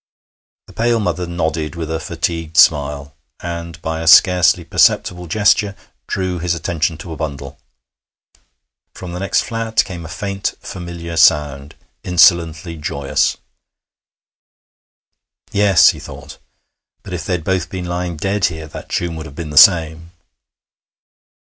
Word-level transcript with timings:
The 0.65 0.73
pale 0.73 0.99
mother 0.99 1.27
nodded 1.27 1.75
with 1.75 1.91
a 1.91 1.99
fatigued 1.99 2.57
smile, 2.57 3.15
and 3.39 3.79
by 3.83 3.99
a 4.01 4.07
scarcely 4.07 4.63
perceptible 4.65 5.27
gesture 5.27 5.75
drew 6.07 6.39
his 6.39 6.55
attention 6.55 6.97
to 6.97 7.11
a 7.13 7.15
bundle. 7.15 7.59
From 8.95 9.11
the 9.13 9.19
next 9.19 9.41
flat 9.43 9.85
came 9.85 10.03
a 10.03 10.07
faint, 10.09 10.55
familiar 10.59 11.17
sound, 11.17 11.75
insolently 12.03 12.77
joyous. 12.77 13.37
'Yes,' 15.51 15.89
he 15.91 15.99
thought, 15.99 16.39
'but 17.03 17.13
if 17.13 17.23
they 17.23 17.33
had 17.33 17.43
both 17.43 17.69
been 17.69 17.85
lying 17.85 18.17
dead 18.17 18.45
here 18.45 18.65
that 18.69 18.89
tune 18.89 19.15
would 19.17 19.27
have 19.27 19.35
been 19.35 19.51
the 19.51 19.55
same.' 19.55 20.11